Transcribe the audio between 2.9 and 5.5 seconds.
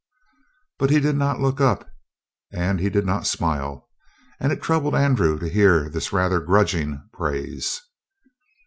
not smile. And it troubled Andrew to